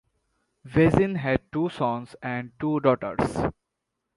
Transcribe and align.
Vezin 0.65 1.15
had 1.17 1.39
two 1.51 1.69
sons 1.69 2.15
and 2.23 2.53
two 2.59 2.79
daughters. 2.79 3.37